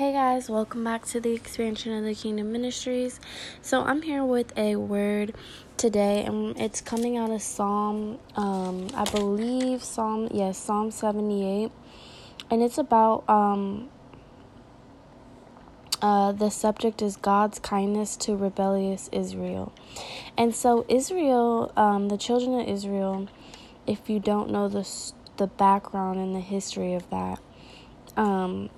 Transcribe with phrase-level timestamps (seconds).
[0.00, 3.20] Hey guys, welcome back to the expansion of the Kingdom Ministries.
[3.60, 5.34] So I'm here with a word
[5.76, 11.70] today, and it's coming out of Psalm, um, I believe Psalm, yes, Psalm 78,
[12.50, 13.90] and it's about um,
[16.00, 19.74] uh, the subject is God's kindness to rebellious Israel,
[20.34, 23.28] and so Israel, um, the children of Israel,
[23.86, 24.88] if you don't know the
[25.36, 27.38] the background and the history of that.
[28.16, 28.70] Um,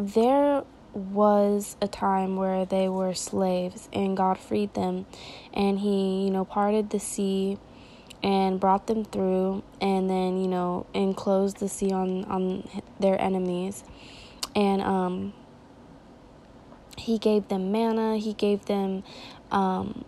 [0.00, 0.64] there
[0.94, 5.06] was a time where they were slaves and God freed them
[5.52, 7.58] and he, you know, parted the sea
[8.22, 13.84] and brought them through and then, you know, enclosed the sea on on their enemies.
[14.56, 15.32] And um
[16.96, 19.04] he gave them manna, he gave them
[19.52, 20.04] um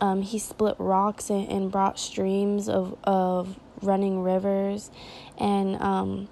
[0.00, 4.90] um, he split rocks and, and brought streams of, of running rivers
[5.38, 6.28] and um,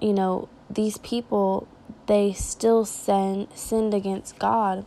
[0.00, 1.66] you know these people
[2.08, 4.84] they still sin, sinned against God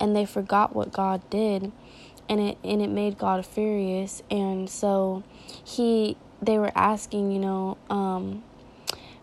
[0.00, 1.70] and they forgot what God did
[2.28, 4.22] and it and it made God furious.
[4.30, 5.22] And so
[5.64, 8.42] he they were asking you know um,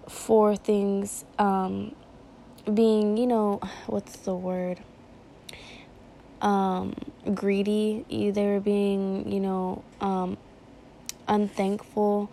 [0.07, 1.95] for things um,
[2.71, 4.79] being you know what's the word?
[6.41, 6.95] Um,
[7.33, 8.05] greedy.
[8.09, 10.37] They were being you know um,
[11.27, 12.29] unthankful.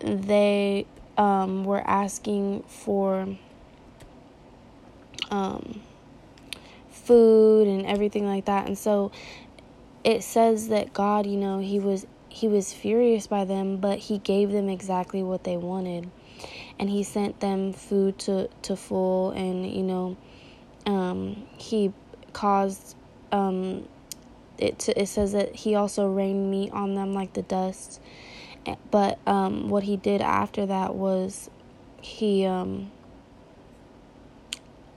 [0.00, 3.28] They um, were asking for
[5.30, 5.80] um,
[6.90, 8.66] food and everything like that.
[8.66, 9.12] And so
[10.04, 14.18] it says that God, you know, he was he was furious by them, but he
[14.18, 16.10] gave them exactly what they wanted.
[16.78, 20.16] And he sent them food to to full and, you know,
[20.86, 21.92] um, he
[22.32, 22.96] caused
[23.32, 23.86] um,
[24.58, 28.00] it to, it says that he also rained meat on them like the dust.
[28.90, 31.50] But um, what he did after that was
[32.02, 32.90] he um,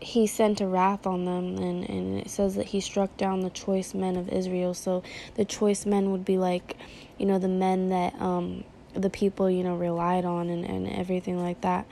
[0.04, 3.50] he sent a wrath on them and, and it says that he struck down the
[3.50, 4.74] choice men of Israel.
[4.74, 5.02] So
[5.36, 6.78] the choice men would be like,
[7.18, 11.42] you know, the men that um the people, you know, relied on and, and everything
[11.42, 11.86] like that.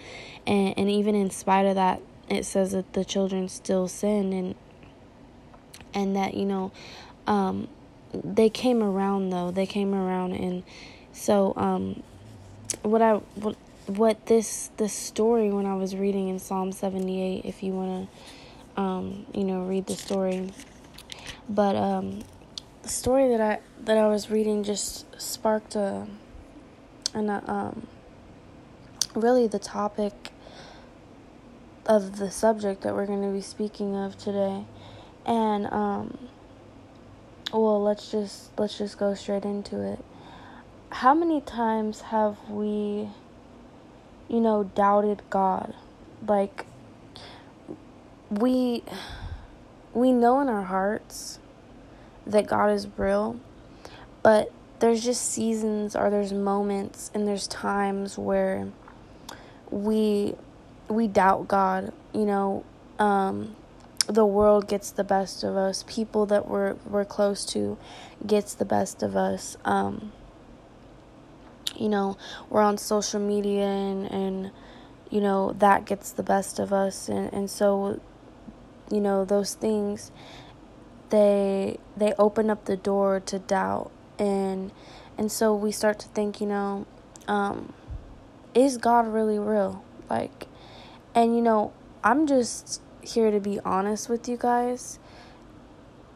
[0.46, 4.56] And and even in spite of that, it says that the children still sin and
[5.94, 6.72] and that, you know,
[7.28, 7.70] um
[8.14, 9.52] they came around though.
[9.52, 10.64] They came around and
[11.14, 12.04] so um
[12.84, 13.56] what I what
[13.98, 18.10] what this this story when I was reading in Psalm 78 if you want
[18.76, 20.50] to um you know read the story.
[21.50, 22.24] But um
[22.84, 26.08] the story that I that I was reading just sparked a
[27.14, 27.88] and um
[29.16, 30.32] really the topic
[31.86, 34.66] of the subject that we're going to be speaking of today.
[35.26, 36.18] And um
[37.52, 40.00] well let's just let's just go straight into it.
[40.92, 43.10] How many times have we
[44.32, 45.74] you know, doubted God.
[46.26, 46.66] Like
[48.30, 48.84] we
[49.94, 51.38] we know in our hearts
[52.26, 53.38] that God is real,
[54.24, 58.72] but there's just seasons or there's moments and there's times where
[59.70, 60.36] we
[60.88, 62.64] we doubt God, you know,
[63.00, 63.56] um
[64.08, 65.84] the world gets the best of us.
[65.88, 67.78] People that we're we're close to
[68.26, 69.58] gets the best of us.
[69.66, 70.14] Um
[71.76, 72.18] you know,
[72.50, 74.52] we're on social media and, and
[75.10, 78.00] you know, that gets the best of us and, and so
[78.92, 80.12] you know, those things
[81.10, 84.72] they they open up the door to doubt and
[85.18, 86.86] and so we start to think, you know,
[87.28, 87.74] um,
[88.56, 89.84] is God really real?
[90.10, 90.48] Like
[91.14, 95.00] and you know, I'm just here to be honest with you guys.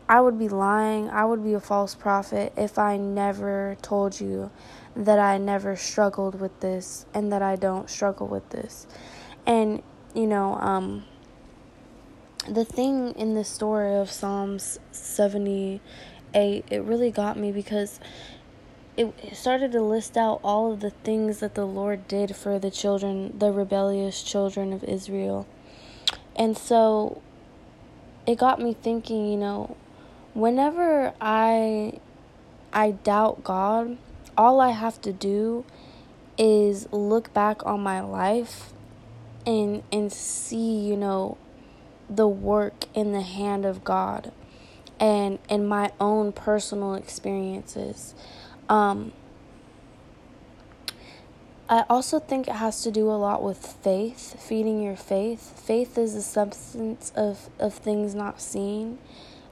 [0.07, 4.51] I would be lying, I would be a false prophet if I never told you
[4.95, 8.85] that I never struggled with this and that I don't struggle with this.
[9.47, 9.81] And,
[10.13, 11.05] you know, um,
[12.47, 17.99] the thing in the story of Psalms 78, it really got me because
[18.95, 22.71] it started to list out all of the things that the Lord did for the
[22.71, 25.47] children, the rebellious children of Israel.
[26.35, 27.21] And so
[28.25, 29.75] it got me thinking, you know,
[30.35, 31.99] whenever I
[32.71, 33.97] I doubt God,
[34.37, 35.65] all I have to do
[36.37, 38.73] is look back on my life
[39.47, 41.37] and and see, you know,
[42.07, 44.31] the work in the hand of God
[44.99, 48.13] and and my own personal experiences.
[48.69, 49.13] Um
[51.67, 55.59] I also think it has to do a lot with faith, feeding your faith.
[55.59, 58.99] Faith is the substance of, of things not seen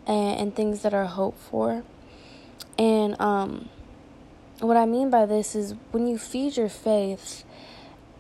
[0.08, 1.84] and, and things that are hoped for.
[2.78, 3.70] And um
[4.60, 7.44] what I mean by this is when you feed your faith,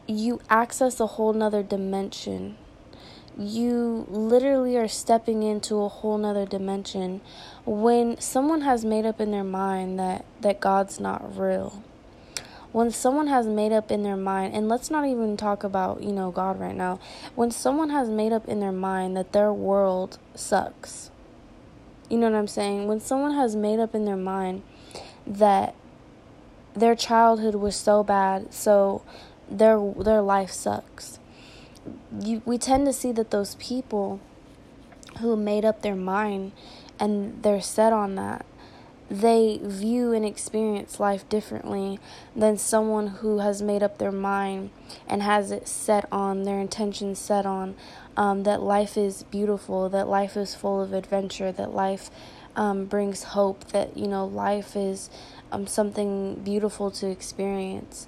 [0.07, 2.57] you access a whole nother dimension.
[3.37, 7.21] You literally are stepping into a whole nother dimension
[7.65, 11.81] when someone has made up in their mind that that God's not real.
[12.73, 16.11] When someone has made up in their mind and let's not even talk about you
[16.11, 16.99] know God right now.
[17.35, 21.09] When someone has made up in their mind that their world sucks
[22.13, 22.85] you know what I'm saying?
[22.85, 24.61] When someone has made up in their mind
[25.25, 25.73] that
[26.75, 29.01] their childhood was so bad so
[29.49, 31.17] their their life sucks.
[32.21, 34.19] You, we tend to see that those people
[35.21, 36.51] who made up their mind
[36.99, 38.45] and they're set on that
[39.09, 41.99] they view and experience life differently
[42.35, 44.69] than someone who has made up their mind
[45.07, 47.75] and has it set on their intentions set on
[48.15, 52.09] um, that life is beautiful that life is full of adventure that life
[52.55, 55.09] um, brings hope that you know life is
[55.51, 58.07] um, something beautiful to experience.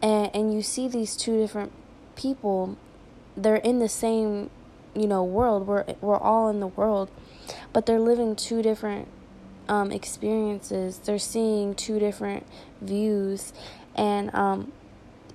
[0.00, 1.72] And and you see these two different
[2.16, 2.76] people
[3.36, 4.50] they're in the same
[4.94, 5.66] you know world.
[5.66, 7.10] We're we're all in the world
[7.72, 9.08] but they're living two different
[9.68, 12.46] um, experiences they're seeing two different
[12.80, 13.52] views
[13.94, 14.72] and um,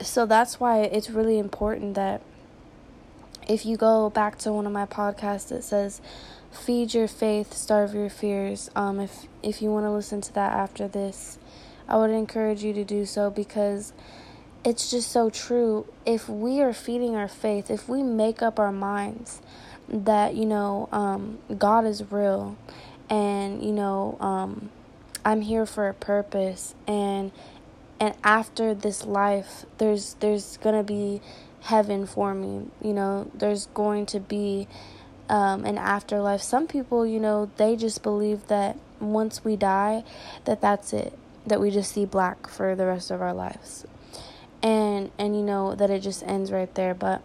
[0.01, 2.21] so that's why it's really important that
[3.47, 6.01] if you go back to one of my podcasts that says
[6.51, 10.53] feed your faith starve your fears um, if if you want to listen to that
[10.53, 11.38] after this
[11.88, 13.94] i would encourage you to do so because
[14.68, 15.85] it's just so true.
[16.06, 19.41] If we are feeding our faith, if we make up our minds
[19.88, 22.57] that, you know, um, God is real
[23.09, 24.69] and, you know, um,
[25.27, 26.74] I'm here for a purpose.
[26.88, 27.33] And
[28.00, 31.21] and after this life there's there's gonna be
[31.63, 32.68] heaven for me.
[32.81, 34.69] You know there's going to be
[35.27, 36.42] um, an afterlife.
[36.42, 40.06] Some people you know they just believe that once we die
[40.45, 41.12] that that's it.
[41.45, 43.86] That we just see black for the rest of our lives.
[44.63, 46.94] And and you know that it just ends right there.
[46.94, 47.21] But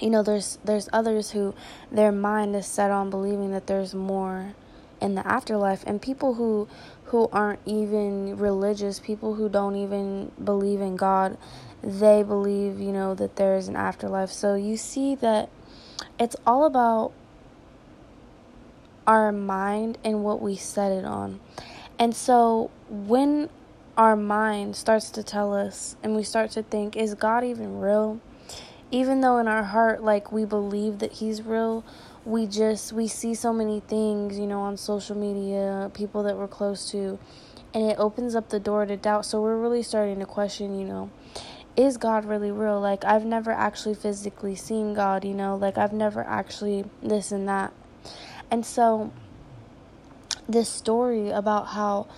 [0.00, 1.54] you know there's there's others who
[1.92, 4.54] their mind is set on believing that there's more
[5.00, 6.68] in the afterlife and people who
[7.06, 11.36] who aren't even religious people who don't even believe in god
[11.82, 15.48] they believe you know that there is an afterlife so you see that
[16.18, 17.12] it's all about
[19.06, 21.40] our mind and what we set it on
[21.98, 23.50] and so when
[24.00, 28.18] our mind starts to tell us and we start to think, is God even real?
[28.90, 31.84] Even though in our heart, like we believe that He's real,
[32.24, 36.48] we just, we see so many things, you know, on social media, people that we're
[36.48, 37.18] close to,
[37.72, 39.24] and it opens up the door to doubt.
[39.24, 41.10] So we're really starting to question, you know,
[41.76, 42.80] is God really real?
[42.80, 47.48] Like, I've never actually physically seen God, you know, like, I've never actually this and
[47.48, 47.72] that.
[48.50, 49.12] And so,
[50.48, 52.08] this story about how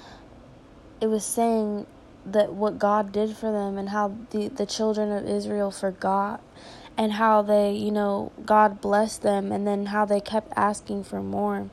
[1.01, 1.87] it was saying
[2.25, 6.43] that what God did for them and how the, the children of Israel forgot
[6.97, 11.23] and how they, you know, God blessed them and then how they kept asking for
[11.23, 11.71] more.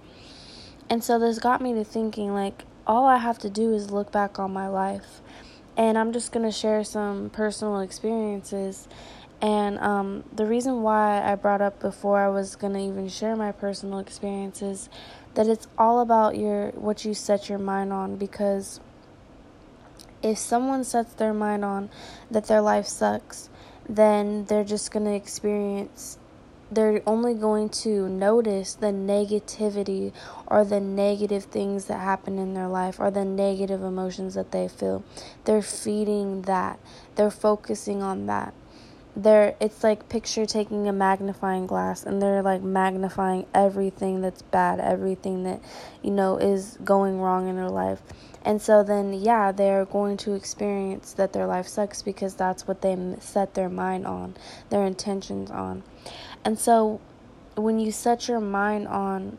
[0.89, 4.11] And so this got me to thinking like all I have to do is look
[4.11, 5.21] back on my life.
[5.77, 8.87] And I'm just going to share some personal experiences.
[9.41, 13.35] And um, the reason why I brought up before I was going to even share
[13.35, 14.89] my personal experiences
[15.35, 18.79] that it's all about your what you set your mind on because
[20.21, 21.89] if someone sets their mind on
[22.29, 23.49] that their life sucks,
[23.89, 26.17] then they're just going to experience
[26.71, 30.13] they're only going to notice the negativity
[30.45, 34.67] or the negative things that happen in their life or the negative emotions that they
[34.67, 35.03] feel.
[35.45, 36.79] They're feeding that.
[37.15, 38.53] They're focusing on that.
[39.15, 44.79] They're it's like picture taking a magnifying glass and they're like magnifying everything that's bad,
[44.79, 45.61] everything that
[46.01, 48.01] you know is going wrong in their life.
[48.43, 52.81] And so then, yeah, they're going to experience that their life sucks because that's what
[52.81, 54.35] they set their mind on,
[54.69, 55.83] their intentions on.
[56.45, 57.01] And so
[57.55, 59.37] when you set your mind on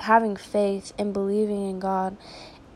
[0.00, 2.16] having faith and believing in God,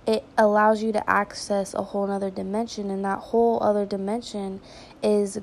[0.06, 2.90] it allows you to access a whole other dimension.
[2.90, 4.60] And that whole other dimension
[5.02, 5.40] is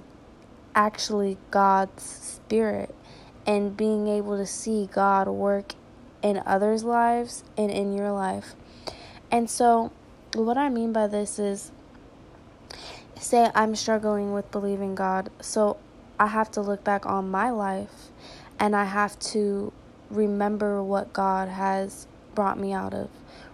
[0.75, 2.93] actually God's spirit
[3.45, 5.75] and being able to see God work
[6.21, 8.55] in others' lives and in your life.
[9.31, 9.91] And so,
[10.35, 11.71] what I mean by this is
[13.19, 15.29] say I'm struggling with believing God.
[15.41, 15.77] So,
[16.19, 18.09] I have to look back on my life
[18.59, 19.73] and I have to
[20.09, 23.09] remember what God has brought me out of.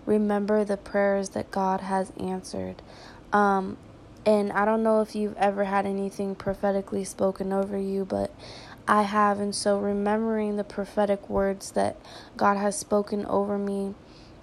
[0.06, 2.82] Remember the prayers that God has answered.
[3.32, 3.78] Um,
[4.26, 8.32] and I don't know if you've ever had anything prophetically spoken over you, but
[8.88, 9.40] I have.
[9.40, 11.98] And so remembering the prophetic words that
[12.38, 13.96] God has spoken over me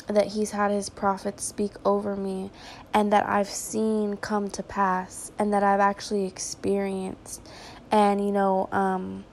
[0.09, 2.51] that he's had his prophets speak over me
[2.95, 7.43] and that I've seen come to pass and that I've actually experienced.
[7.91, 9.25] And, you know, um,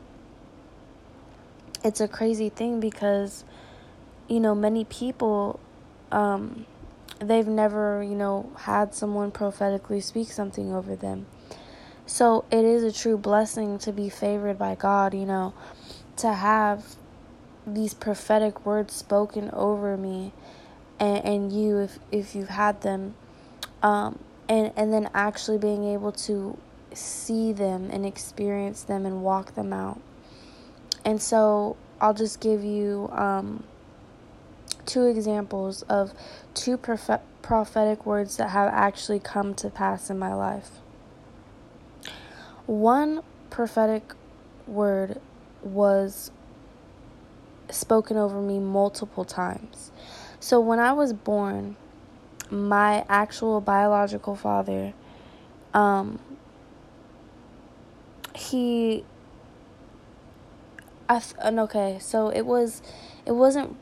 [1.84, 3.44] it's a crazy thing because,
[4.28, 5.60] you know, many people,
[6.12, 6.66] um,
[7.24, 11.26] they've never, you know, had someone prophetically speak something over them.
[12.06, 15.54] So it is a true blessing to be favored by God, you know,
[16.18, 16.96] to have
[17.66, 20.34] these prophetic words spoken over me
[21.00, 23.16] and, and you if if you've had them
[23.82, 26.58] um and and then actually being able to
[26.94, 30.00] see them and experience them and walk them out.
[31.06, 33.64] And so I'll just give you um
[34.86, 36.14] two examples of
[36.54, 40.72] two prophet- prophetic words that have actually come to pass in my life.
[42.66, 44.14] One prophetic
[44.66, 45.20] word
[45.62, 46.32] was
[47.70, 49.92] spoken over me multiple times.
[50.40, 51.76] So when I was born,
[52.50, 54.94] my actual biological father,
[55.74, 56.20] um,
[58.36, 59.06] he,
[61.08, 62.82] I, and okay, so it was,
[63.26, 63.78] it wasn't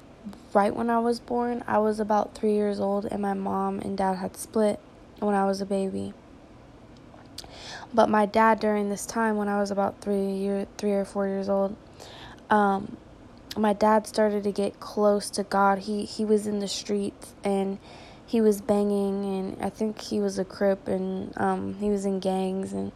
[0.53, 1.63] right when I was born.
[1.67, 4.79] I was about three years old, and my mom and dad had split
[5.19, 6.13] when I was a baby.
[7.93, 11.27] But my dad, during this time, when I was about three year, three or four
[11.27, 11.75] years old,
[12.49, 12.97] um,
[13.57, 15.79] my dad started to get close to God.
[15.79, 17.77] He he was in the streets and
[18.25, 22.19] he was banging, and I think he was a crip, and um, he was in
[22.19, 22.91] gangs and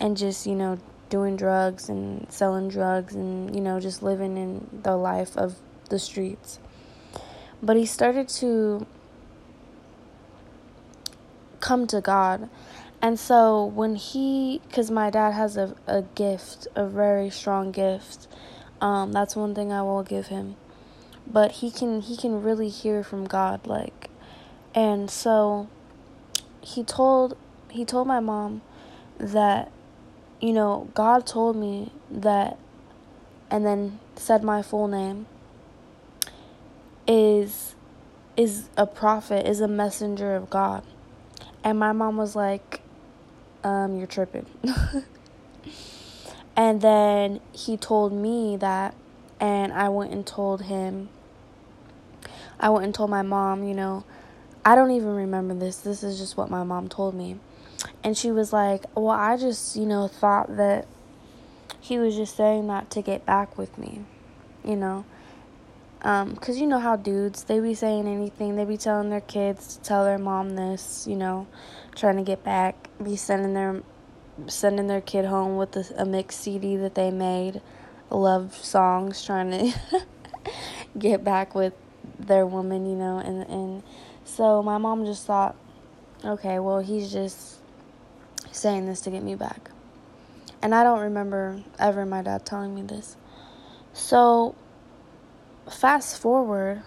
[0.00, 0.78] and just you know
[1.08, 5.56] doing drugs and selling drugs and you know just living in the life of
[5.88, 6.58] the streets.
[7.62, 8.86] But he started to
[11.60, 12.50] come to God.
[13.00, 18.28] And so when he, because my dad has a, a gift, a very strong gift,
[18.80, 20.56] um, that's one thing I will give him.
[21.26, 24.10] But he can he can really hear from God, like,
[24.74, 25.68] and so
[26.60, 27.36] he told
[27.70, 28.60] he told my mom
[29.18, 29.70] that,
[30.40, 32.58] you know, God told me that,
[33.50, 35.26] and then said my full name.
[37.06, 37.74] Is
[38.36, 40.84] is a prophet, is a messenger of God.
[41.64, 42.80] And my mom was like,
[43.62, 44.46] um, you're tripping.
[46.56, 48.94] and then he told me that,
[49.38, 51.08] and I went and told him,
[52.58, 54.04] I went and told my mom, you know,
[54.64, 55.78] I don't even remember this.
[55.78, 57.38] This is just what my mom told me.
[58.04, 60.86] And she was like, Well, I just, you know, thought that
[61.80, 64.04] he was just saying that to get back with me,
[64.64, 65.04] you know.
[66.04, 69.76] Um, cause you know how dudes they be saying anything, they be telling their kids
[69.76, 71.46] to tell their mom this, you know,
[71.94, 73.82] trying to get back, be sending their
[74.48, 77.60] sending their kid home with a, a mixed CD that they made,
[78.10, 80.02] love songs, trying to
[80.98, 81.74] get back with
[82.18, 83.82] their woman, you know, and and
[84.24, 85.54] so my mom just thought,
[86.24, 87.58] okay, well he's just
[88.50, 89.70] saying this to get me back.
[90.62, 93.16] And I don't remember ever my dad telling me this.
[93.92, 94.56] So
[95.70, 96.82] fast forward,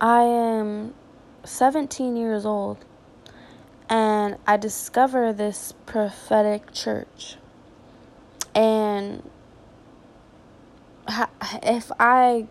[0.00, 0.94] I am
[1.44, 2.84] 17 years old
[3.88, 7.36] and I discover this prophetic church.
[8.54, 9.28] And
[11.62, 12.46] if I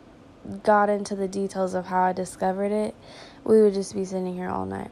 [0.64, 2.96] got into the details of how I discovered it,
[3.44, 4.92] we would just be sitting here all night.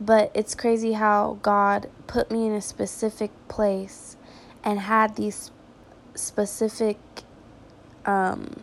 [0.00, 4.16] But it's crazy how God put me in a specific place
[4.62, 5.50] and had these
[6.14, 6.98] specific
[8.04, 8.62] um,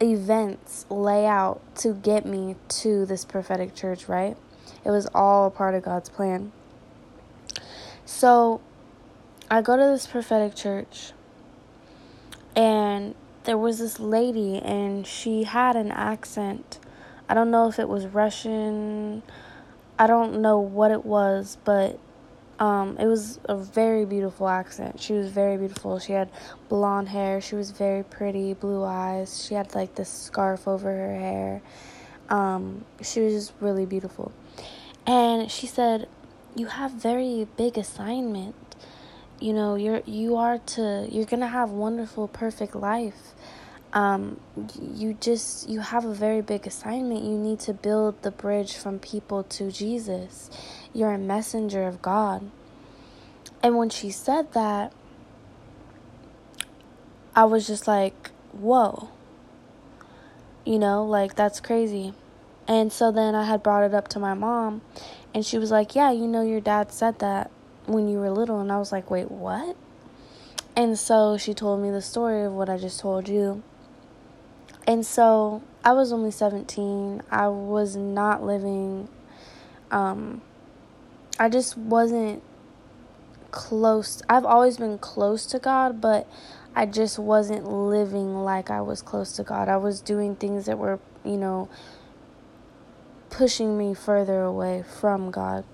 [0.00, 4.36] events lay out to get me to this prophetic church, right?
[4.84, 6.52] It was all a part of God's plan.
[8.04, 8.60] So
[9.50, 11.12] I go to this prophetic church,
[12.54, 13.14] and
[13.44, 16.78] there was this lady, and she had an accent.
[17.28, 19.22] I don't know if it was Russian,
[19.98, 21.98] I don't know what it was, but
[22.58, 25.00] um, it was a very beautiful accent.
[25.00, 25.98] She was very beautiful.
[26.00, 26.28] She had
[26.68, 27.40] blonde hair.
[27.40, 29.44] She was very pretty, blue eyes.
[29.46, 31.62] She had like this scarf over her hair.
[32.28, 34.32] Um, she was just really beautiful.
[35.06, 36.08] And she said,
[36.56, 38.56] "You have very big assignment.
[39.40, 43.34] You know, you're you are to you're gonna have wonderful, perfect life.
[43.92, 44.40] Um,
[44.82, 47.22] you just you have a very big assignment.
[47.22, 50.50] You need to build the bridge from people to Jesus."
[50.92, 52.50] You're a messenger of God.
[53.62, 54.92] And when she said that,
[57.34, 59.10] I was just like, whoa.
[60.64, 62.14] You know, like that's crazy.
[62.66, 64.82] And so then I had brought it up to my mom,
[65.32, 67.50] and she was like, Yeah, you know, your dad said that
[67.86, 68.60] when you were little.
[68.60, 69.76] And I was like, Wait, what?
[70.76, 73.62] And so she told me the story of what I just told you.
[74.86, 77.22] And so I was only 17.
[77.30, 79.08] I was not living
[79.90, 80.42] um,
[81.38, 82.42] I just wasn't
[83.50, 84.22] close.
[84.28, 86.28] I've always been close to God, but
[86.74, 89.68] I just wasn't living like I was close to God.
[89.68, 91.68] I was doing things that were, you know,
[93.30, 95.64] pushing me further away from God,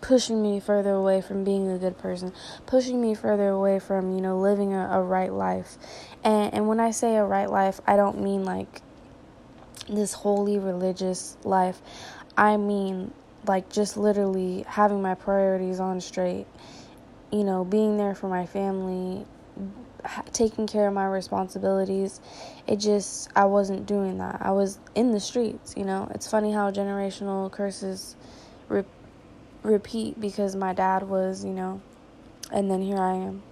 [0.00, 2.32] pushing me further away from being a good person,
[2.66, 5.76] pushing me further away from, you know, living a, a right life.
[6.22, 8.82] And and when I say a right life, I don't mean like
[9.88, 11.80] this holy religious life.
[12.36, 13.12] I mean
[13.46, 16.46] like just literally having my priorities on straight.
[17.32, 19.26] You know, being there for my family,
[20.32, 22.20] taking care of my responsibilities.
[22.66, 24.38] It just, I wasn't doing that.
[24.40, 26.10] I was in the streets, you know.
[26.14, 28.16] It's funny how generational curses
[28.68, 28.84] re-
[29.62, 31.80] repeat because my dad was, you know,
[32.52, 33.42] and then here I am.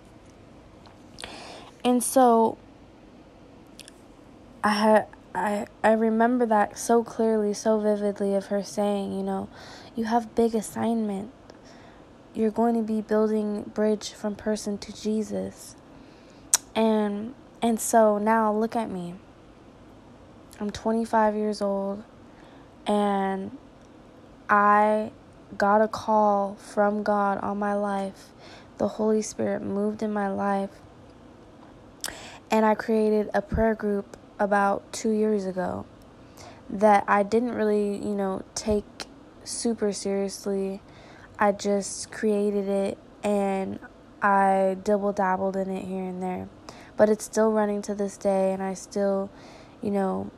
[1.84, 2.58] And so
[4.62, 9.48] I had I I remember that so clearly, so vividly of her saying, you know,
[9.94, 11.30] you have big assignment.
[12.34, 15.76] You're going to be building bridge from person to Jesus.
[16.74, 19.14] And and so now look at me.
[20.58, 22.02] I'm 25 years old
[22.86, 23.56] and
[24.48, 25.12] I
[25.56, 28.30] got a call from God on my life.
[28.78, 30.70] The Holy Spirit moved in my life.
[32.50, 35.86] And I created a prayer group about 2 years ago
[36.68, 39.06] that I didn't really, you know, take
[39.44, 40.82] super seriously.
[41.38, 43.78] I just created it and
[44.20, 46.48] I double dabbled in it here and there
[46.96, 49.30] but it's still running to this day, and I still,
[49.82, 50.30] you know,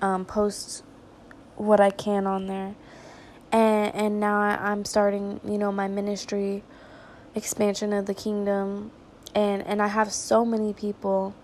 [0.00, 0.84] um, post
[1.56, 2.74] what I can on there.
[3.50, 6.62] And and now I, I'm starting, you know, my ministry
[7.34, 8.90] expansion of the kingdom,
[9.34, 11.34] and and I have so many people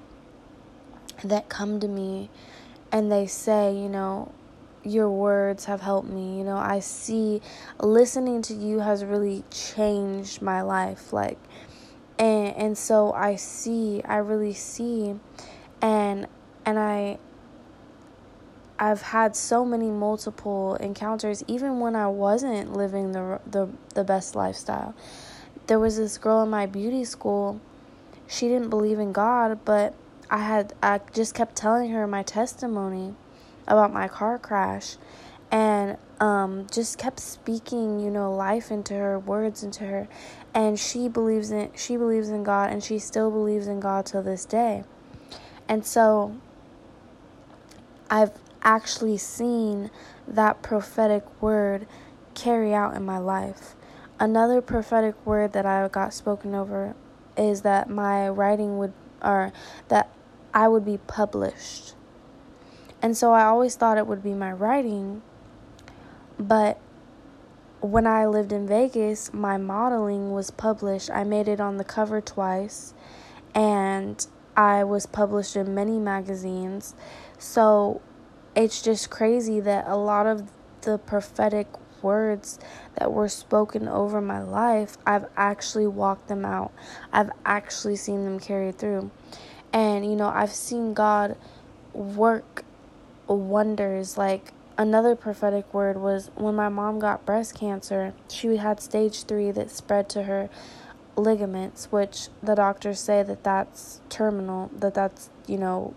[1.25, 2.31] that come to me,
[2.93, 4.33] and they say, you know,
[4.85, 6.39] your words have helped me.
[6.39, 7.41] You know, I see
[7.81, 11.13] listening to you has really changed my life.
[11.13, 11.39] Like
[12.19, 15.15] and and so I see I really see
[15.81, 16.27] and
[16.65, 17.19] and I
[18.79, 24.35] I've had so many multiple encounters even when I wasn't living the the the best
[24.35, 24.95] lifestyle.
[25.67, 27.61] There was this girl in my beauty school.
[28.27, 29.95] She didn't believe in God, but
[30.31, 33.15] I had I just kept telling her my testimony
[33.69, 34.97] about my car crash
[35.51, 40.09] and um, just kept speaking, you know, life into her, words into her,
[40.53, 44.23] and she believes in she believes in God, and she still believes in God till
[44.23, 44.83] this day,
[45.69, 46.37] and so
[48.11, 49.91] I've actually seen
[50.27, 51.87] that prophetic word
[52.35, 53.75] carry out in my life.
[54.19, 56.95] Another prophetic word that I got spoken over
[57.37, 59.53] is that my writing would, or
[59.89, 60.11] that
[60.53, 61.95] I would be published.
[63.01, 65.23] And so I always thought it would be my writing
[66.39, 66.79] but
[67.81, 71.11] when I lived in Vegas, my modeling was published.
[71.11, 72.95] I made it on the cover twice,
[73.55, 74.25] and
[74.57, 76.95] I was published in many magazines.
[77.39, 78.01] So
[78.55, 80.51] it's just crazy that a lot of
[80.83, 81.67] the prophetic
[82.03, 82.59] words
[82.97, 86.73] that were spoken over my life, I've actually walked them out.
[87.13, 89.11] I've actually seen them carried through.
[89.73, 91.37] And, you know, I've seen God
[91.93, 92.65] work
[93.35, 99.25] wonders like another prophetic word was when my mom got breast cancer, she had stage
[99.25, 100.49] three that spread to her
[101.17, 105.95] ligaments, which the doctors say that that's terminal, that that's, you know,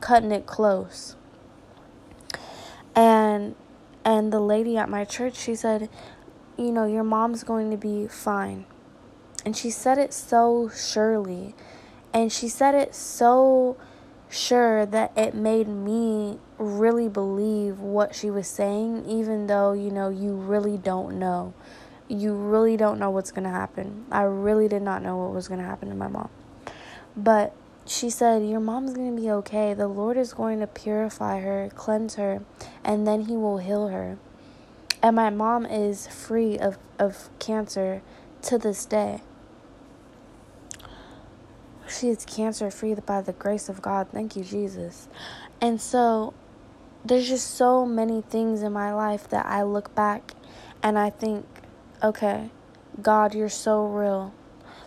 [0.00, 1.16] cutting it close.
[2.94, 3.56] And
[4.04, 5.90] and the lady at my church, she said,
[6.56, 8.64] you know, your mom's going to be fine.
[9.44, 11.54] And she said it so surely.
[12.14, 13.76] And she said it so
[14.28, 20.08] sure that it made me really believe what she was saying, even though, you know,
[20.08, 21.54] you really don't know.
[22.08, 24.06] You really don't know what's going to happen.
[24.10, 26.28] I really did not know what was going to happen to my mom.
[27.16, 27.52] But
[27.86, 29.74] she said, Your mom's going to be okay.
[29.74, 32.42] The Lord is going to purify her, cleanse her,
[32.84, 34.18] and then He will heal her.
[35.02, 38.02] And my mom is free of, of cancer
[38.42, 39.22] to this day.
[41.88, 44.08] She is cancer free by the grace of God.
[44.12, 45.08] Thank you, Jesus.
[45.60, 46.34] And so
[47.04, 50.32] there's just so many things in my life that I look back
[50.82, 51.46] and I think,
[52.02, 52.50] okay,
[53.00, 54.34] God, you're so real.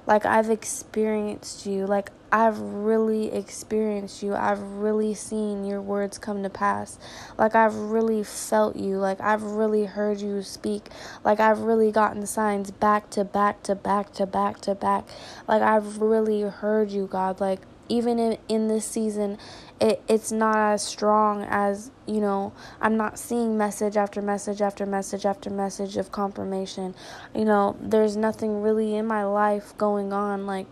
[0.05, 1.85] Like I've experienced you.
[1.85, 4.35] Like I've really experienced you.
[4.35, 6.99] I've really seen your words come to pass.
[7.37, 8.97] Like I've really felt you.
[8.97, 10.89] Like I've really heard you speak.
[11.23, 15.07] Like I've really gotten signs back to back to back to back to back.
[15.47, 17.39] Like I've really heard you, God.
[17.39, 19.37] Like even in, in this season,
[19.81, 24.85] it, it's not as strong as, you know, I'm not seeing message after message after
[24.85, 26.95] message after message of confirmation.
[27.35, 30.67] You know, there's nothing really in my life going on, like,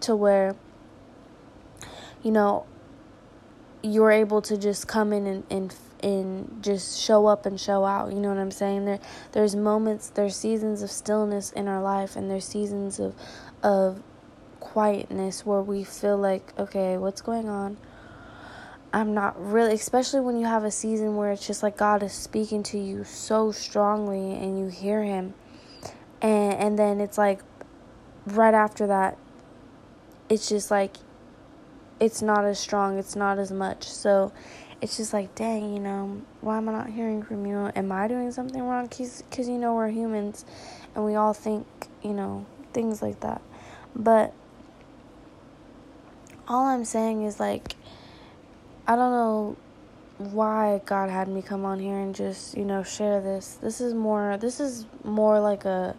[0.00, 0.56] to where,
[2.22, 2.66] you know,
[3.82, 8.12] you're able to just come in and, and and just show up and show out.
[8.12, 8.84] You know what I'm saying?
[8.84, 9.00] There
[9.32, 13.14] there's moments, there's seasons of stillness in our life and there's seasons of
[13.62, 14.02] of
[14.60, 17.76] quietness where we feel like, okay, what's going on?
[18.92, 22.12] I'm not really, especially when you have a season where it's just like God is
[22.12, 25.34] speaking to you so strongly and you hear Him.
[26.20, 27.40] And, and then it's like
[28.26, 29.16] right after that,
[30.28, 30.96] it's just like
[32.02, 33.84] it's not as strong, it's not as much.
[33.84, 34.32] So
[34.80, 37.70] it's just like, dang, you know, why am I not hearing from you?
[37.76, 38.88] Am I doing something wrong?
[38.88, 40.44] Because, you know, we're humans
[40.96, 41.64] and we all think,
[42.02, 43.40] you know, things like that.
[43.94, 44.34] But
[46.48, 47.76] all I'm saying is, like,
[48.88, 49.56] I don't know
[50.18, 53.58] why God had me come on here and just, you know, share this.
[53.62, 55.94] This is more, this is more like a,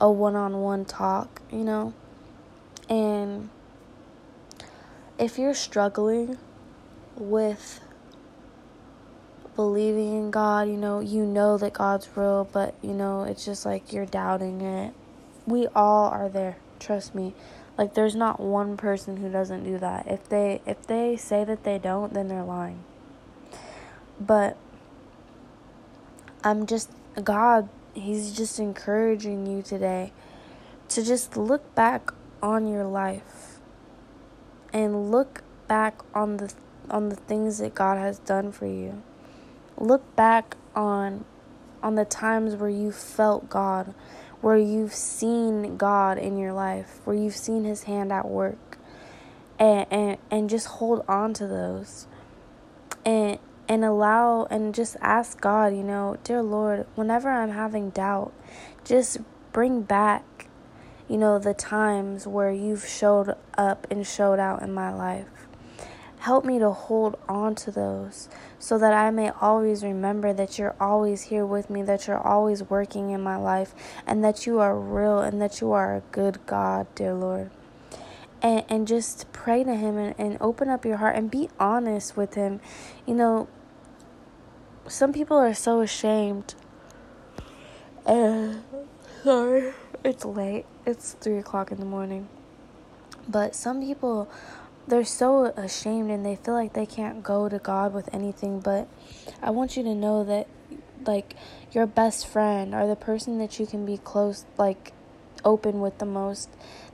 [0.00, 1.92] a one-on-one talk, you know?
[2.88, 3.50] And
[5.18, 6.38] if you're struggling
[7.16, 7.80] with
[9.54, 13.66] believing in God, you know, you know that God's real, but you know, it's just
[13.66, 14.94] like you're doubting it.
[15.46, 17.34] We all are there, trust me.
[17.76, 20.06] Like there's not one person who doesn't do that.
[20.06, 22.84] If they if they say that they don't, then they're lying.
[24.20, 24.56] But
[26.44, 26.90] I'm just
[27.22, 30.12] God, he's just encouraging you today
[30.88, 33.51] to just look back on your life
[34.72, 36.52] and look back on the
[36.90, 39.02] on the things that God has done for you
[39.82, 41.24] look back on
[41.82, 43.92] on the times where you felt God,
[44.40, 48.78] where you've seen God in your life, where you've seen his hand at work.
[49.58, 52.06] And and, and just hold on to those.
[53.04, 58.32] And and allow and just ask God, you know, dear Lord, whenever I'm having doubt,
[58.84, 59.18] just
[59.52, 60.24] bring back
[61.08, 65.26] you know the times where you've showed up and showed out in my life.
[66.20, 68.28] Help me to hold on to those
[68.62, 72.62] so that I may always remember that you're always here with me, that you're always
[72.62, 73.74] working in my life,
[74.06, 77.50] and that you are real and that you are a good God, dear Lord.
[78.40, 82.16] And, and just pray to Him and, and open up your heart and be honest
[82.16, 82.60] with Him.
[83.04, 83.48] You know,
[84.86, 86.54] some people are so ashamed.
[88.06, 88.54] Uh,
[89.24, 89.72] sorry,
[90.04, 90.66] it's late.
[90.84, 92.28] It's 3 o'clock in the morning.
[93.28, 94.28] But some people
[94.86, 98.88] they're so ashamed and they feel like they can't go to God with anything, but
[99.40, 100.48] I want you to know that
[101.06, 101.34] like
[101.72, 104.92] your best friend or the person that you can be close like
[105.44, 106.48] open with the most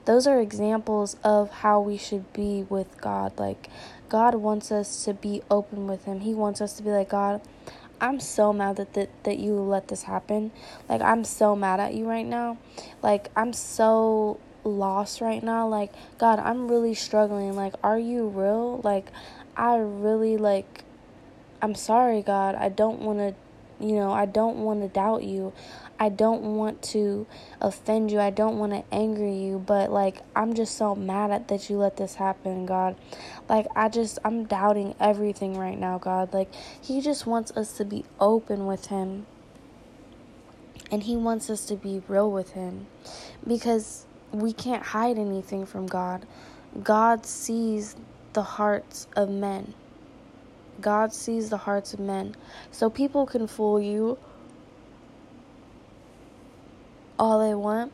[0.05, 3.69] those are examples of how we should be with God like
[4.07, 7.41] God wants us to be open with him he wants us to be like God
[8.01, 10.51] I'm so mad that, that that you let this happen
[10.87, 12.57] like I'm so mad at you right now
[13.01, 15.67] like I'm so lost right now.
[15.67, 17.55] Like, God, I'm really struggling.
[17.55, 18.81] Like, are you real?
[18.83, 19.11] Like,
[19.55, 20.83] I really, like,
[21.61, 22.55] I'm sorry, God.
[22.55, 23.35] I don't want to,
[23.79, 25.53] you know, I don't want to doubt you.
[25.99, 27.27] I don't want to
[27.59, 28.19] offend you.
[28.19, 31.77] I don't want to anger you, but like I'm just so mad at that you
[31.77, 32.95] let this happen, God.
[33.47, 36.33] Like I just I'm doubting everything right now, God.
[36.33, 39.25] Like he just wants us to be open with him.
[40.91, 42.87] And he wants us to be real with him
[43.45, 46.25] because we can't hide anything from God.
[46.81, 47.95] God sees
[48.33, 49.73] the hearts of men.
[50.81, 52.35] God sees the hearts of men.
[52.71, 54.17] So people can fool you
[57.17, 57.91] all they want,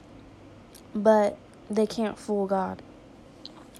[0.93, 1.37] but
[1.69, 2.81] they can't fool God.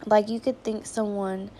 [0.05, 1.51] Like you could think someone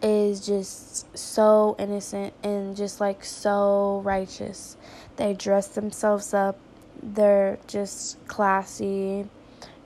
[0.00, 4.76] is just so innocent and just like so righteous.
[5.16, 6.58] They dress themselves up,
[7.02, 9.26] they're just classy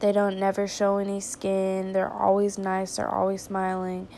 [0.02, 1.92] they don't never show any skin.
[1.92, 2.96] They're always nice.
[2.96, 4.09] They're always smiling.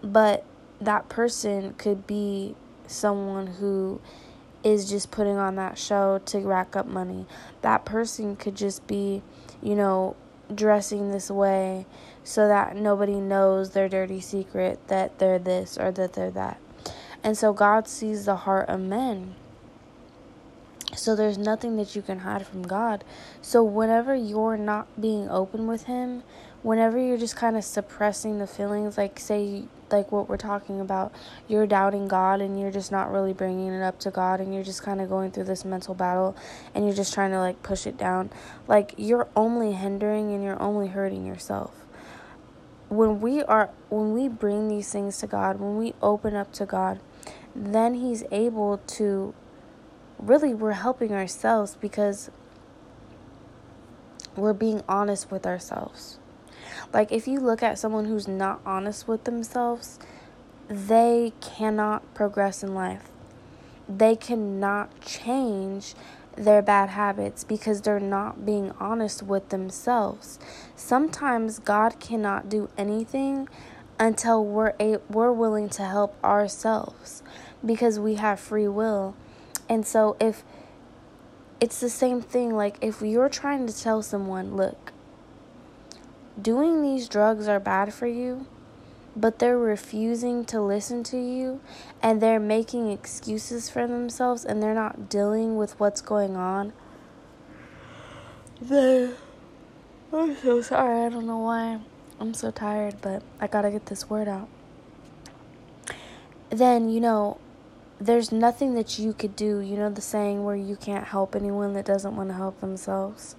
[0.00, 0.44] But
[0.84, 2.54] that person could be
[2.86, 4.00] someone who
[4.64, 7.26] is just putting on that show to rack up money.
[7.62, 9.22] That person could just be,
[9.62, 10.16] you know,
[10.54, 11.86] dressing this way
[12.24, 16.60] so that nobody knows their dirty secret that they're this or that they're that.
[17.24, 19.34] And so God sees the heart of men.
[20.94, 23.02] So there's nothing that you can hide from God.
[23.40, 26.22] So whenever you're not being open with Him,
[26.62, 31.12] whenever you're just kind of suppressing the feelings, like say, like what we're talking about,
[31.48, 34.64] you're doubting God and you're just not really bringing it up to God and you're
[34.64, 36.36] just kind of going through this mental battle
[36.74, 38.30] and you're just trying to like push it down,
[38.66, 41.72] like you're only hindering and you're only hurting yourself.
[42.88, 46.66] when we are when we bring these things to God, when we open up to
[46.66, 47.00] God,
[47.54, 49.34] then he's able to
[50.18, 52.30] really we're helping ourselves because
[54.36, 56.18] we're being honest with ourselves.
[56.92, 59.98] Like if you look at someone who's not honest with themselves,
[60.68, 63.08] they cannot progress in life.
[63.88, 65.94] They cannot change
[66.36, 70.38] their bad habits because they're not being honest with themselves.
[70.76, 73.48] Sometimes God cannot do anything
[73.98, 77.22] until we're a, we're willing to help ourselves
[77.64, 79.14] because we have free will.
[79.68, 80.42] And so if
[81.60, 84.91] it's the same thing like if you're trying to tell someone, look,
[86.40, 88.46] doing these drugs are bad for you,
[89.14, 91.60] but they're refusing to listen to you
[92.02, 96.72] and they're making excuses for themselves and they're not dealing with what's going on.
[98.60, 99.14] Then
[100.12, 101.06] I'm so sorry.
[101.06, 101.80] I don't know why.
[102.20, 104.48] I'm so tired, but I gotta get this word out.
[106.50, 107.38] Then, you know,
[107.98, 109.60] there's nothing that you could do.
[109.60, 113.36] You know, the saying where you can't help anyone that doesn't want to help themselves.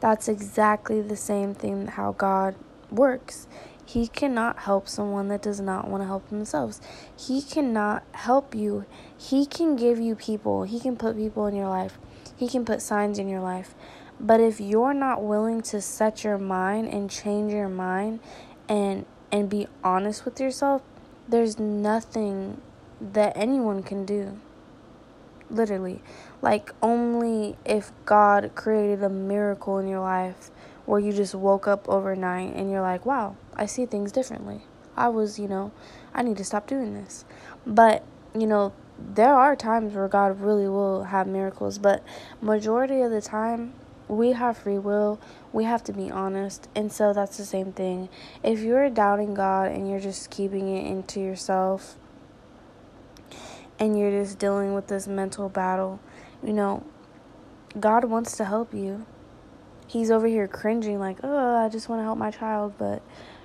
[0.00, 2.54] That's exactly the same thing how God
[2.90, 3.46] works.
[3.84, 6.80] He cannot help someone that does not want to help themselves.
[7.16, 8.84] He cannot help you.
[9.16, 11.98] He can give you people, He can put people in your life,
[12.36, 13.74] He can put signs in your life.
[14.18, 18.20] But if you're not willing to set your mind and change your mind
[18.68, 20.82] and and be honest with yourself,
[21.28, 22.60] there's nothing
[23.00, 24.38] that anyone can do.
[25.50, 26.02] Literally.
[26.42, 30.50] Like only if God created a miracle in your life
[30.84, 34.62] where you just woke up overnight and you're like, wow, I see things differently.
[34.96, 35.72] I was, you know,
[36.14, 37.24] I need to stop doing this.
[37.66, 42.02] But, you know, there are times where God really will have miracles, but
[42.40, 43.74] majority of the time
[44.08, 45.20] we have free will.
[45.52, 46.68] We have to be honest.
[46.74, 48.08] And so that's the same thing.
[48.42, 51.96] If you're doubting God and you're just keeping it into yourself
[53.78, 56.00] and you're just dealing with this mental battle,
[56.46, 56.82] you know,
[57.78, 59.04] God wants to help you
[59.86, 63.02] he's over here cringing like, "Oh, I just want to help my child, but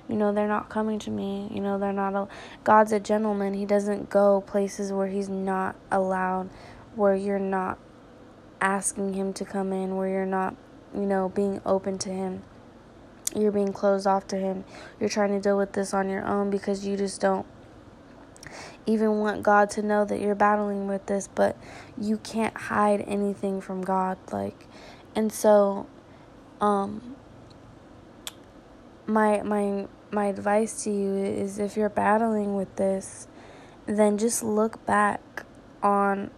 [0.07, 1.47] you know, they're not coming to me.
[1.51, 2.27] You know, they're not a
[2.63, 3.53] God's a gentleman.
[3.53, 6.49] He doesn't go places where he's not allowed,
[6.95, 7.77] where you're not
[8.59, 10.55] asking him to come in, where you're not,
[10.93, 12.43] you know, being open to him.
[13.35, 14.65] You're being closed off to him.
[14.99, 17.45] You're trying to deal with this on your own because you just don't
[18.85, 21.57] even want God to know that you're battling with this, but
[21.99, 24.67] you can't hide anything from God like
[25.15, 25.87] and so
[26.59, 27.15] um,
[29.05, 33.27] my my my advice to you is if you're battling with this,
[33.85, 35.45] then just look back
[35.81, 36.31] on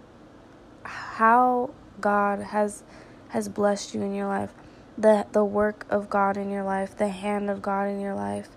[0.83, 2.83] how God has
[3.29, 4.53] has blessed you in your life,
[4.97, 8.49] the the work of God in your life, the hand of God in your life,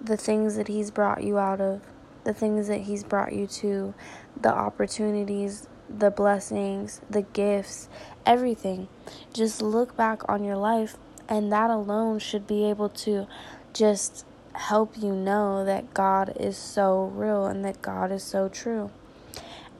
[0.00, 1.82] the things that He's brought you out of,
[2.24, 3.94] the things that He's brought you to,
[4.40, 7.88] the opportunities, the blessings, the gifts,
[8.26, 8.88] everything.
[9.32, 10.96] Just look back on your life
[11.28, 13.26] and that alone should be able to
[13.72, 18.90] just help you know that God is so real and that God is so true.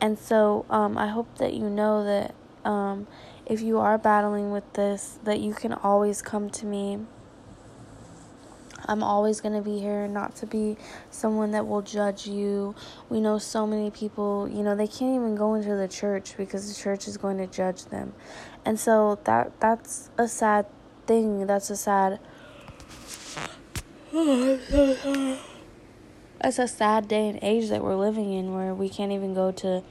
[0.01, 2.35] And so um, I hope that you know that
[2.69, 3.07] um,
[3.47, 7.01] if you are battling with this, that you can always come to me.
[8.87, 10.77] I'm always going to be here, not to be
[11.11, 12.75] someone that will judge you.
[13.09, 16.69] We know so many people, you know, they can't even go into the church because
[16.69, 18.13] the church is going to judge them.
[18.65, 20.67] And so that that's a sad
[21.07, 21.47] thing.
[21.47, 22.21] That's a sad.
[24.13, 25.39] It's
[26.59, 29.83] a sad day and age that we're living in where we can't even go to,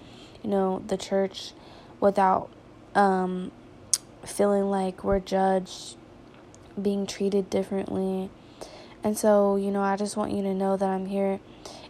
[0.43, 1.53] you know, the church
[1.99, 2.49] without
[2.95, 3.51] um,
[4.25, 5.97] feeling like we're judged,
[6.79, 8.29] being treated differently.
[9.03, 11.39] And so, you know, I just want you to know that I'm here.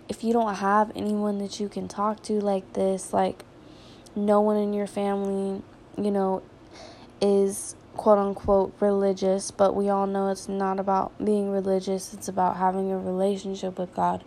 [0.10, 3.44] If you don't have anyone that you can talk to like this, like
[4.16, 5.62] no one in your family,
[5.98, 6.42] you know,
[7.22, 12.58] is quote unquote religious, but we all know it's not about being religious, it's about
[12.58, 14.24] having a relationship with God.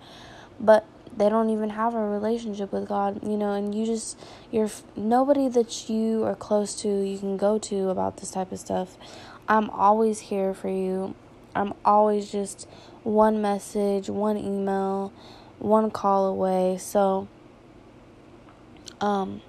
[0.58, 4.18] But they don't even have a relationship with God, you know, and you just,
[4.50, 8.58] you're nobody that you are close to, you can go to about this type of
[8.58, 8.96] stuff.
[9.48, 11.14] I'm always here for you.
[11.56, 12.68] I'm always just
[13.02, 15.12] one message, one email,
[15.58, 16.76] one call away.
[16.78, 17.28] So,
[19.00, 19.40] um,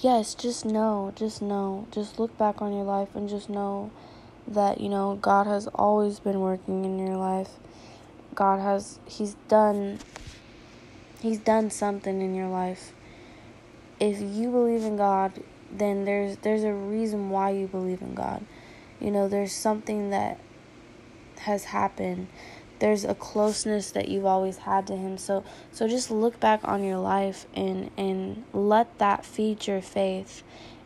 [0.00, 3.90] yes, just know, just know, just look back on your life and just know
[4.48, 7.50] that, you know, God has always been working in your life.
[8.34, 10.00] God has, He's done,
[11.20, 12.92] He's done something in your life.
[14.00, 15.32] If you believe in God,
[15.70, 18.44] then there's there's a reason why you believe in God.
[19.00, 20.40] You know, there's something that
[21.40, 22.28] has happened
[22.78, 25.18] there's a closeness that you've always had to him.
[25.18, 30.42] So so just look back on your life and and let that feed your faith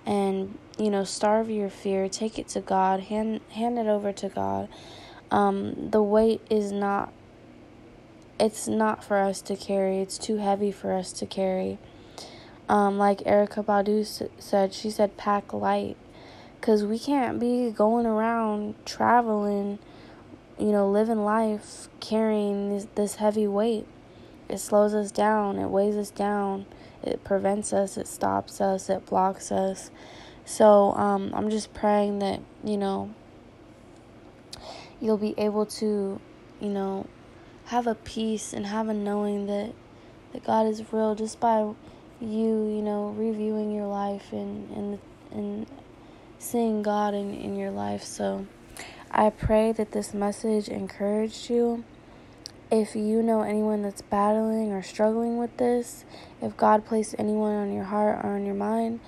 [0.06, 2.08] and you know starve your fear.
[2.08, 3.00] Take it to god.
[3.00, 4.68] Hand hand it over to god.
[5.30, 7.12] Um, the weight is not
[8.38, 9.98] it's not for us to carry.
[9.98, 11.78] It's too heavy for us to carry.
[12.68, 15.96] Um, like Erykah Badu said she said pack light.
[16.58, 19.80] Because we can't be going around traveling
[20.58, 23.86] you know living life carrying this, this heavy weight
[24.48, 26.66] it slows us down it weighs us down
[27.02, 29.90] it prevents us, it stops us, it blocks us.
[30.44, 33.12] So um, I'm just praying that, you know,
[35.00, 36.20] you'll be able to,
[36.60, 37.06] you know,
[37.66, 39.72] have a peace and have a knowing that,
[40.32, 41.76] that God is real just by you,
[42.20, 44.98] you know, reviewing your life and, and,
[45.32, 45.66] and
[46.38, 48.04] seeing God in, in your life.
[48.04, 48.46] So
[49.12, 51.84] I pray that this message encouraged you
[52.72, 56.06] if you know anyone that's battling or struggling with this,
[56.40, 59.00] if God placed anyone on your heart or on your mind,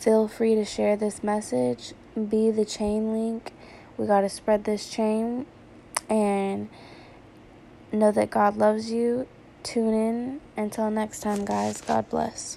[0.00, 1.92] feel free to share this message.
[2.14, 3.52] Be the chain link.
[3.98, 5.44] We got to spread this chain
[6.08, 6.70] and
[7.92, 9.28] know that God loves you.
[9.62, 10.40] Tune in.
[10.56, 12.56] Until next time, guys, God bless.